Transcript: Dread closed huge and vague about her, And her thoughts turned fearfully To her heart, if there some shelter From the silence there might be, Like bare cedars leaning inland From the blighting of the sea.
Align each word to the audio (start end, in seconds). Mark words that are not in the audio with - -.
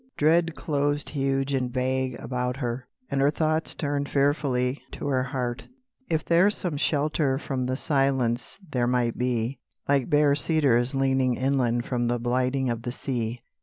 Dread 0.17 0.55
closed 0.55 1.09
huge 1.11 1.53
and 1.53 1.71
vague 1.71 2.15
about 2.15 2.57
her, 2.57 2.87
And 3.11 3.21
her 3.21 3.29
thoughts 3.29 3.75
turned 3.75 4.09
fearfully 4.09 4.81
To 4.93 5.05
her 5.05 5.25
heart, 5.25 5.67
if 6.09 6.25
there 6.25 6.49
some 6.49 6.75
shelter 6.75 7.37
From 7.37 7.67
the 7.67 7.75
silence 7.77 8.57
there 8.71 8.87
might 8.87 9.15
be, 9.15 9.59
Like 9.87 10.09
bare 10.09 10.33
cedars 10.33 10.95
leaning 10.95 11.35
inland 11.35 11.85
From 11.85 12.07
the 12.07 12.17
blighting 12.17 12.67
of 12.71 12.81
the 12.81 12.91
sea. 12.91 13.43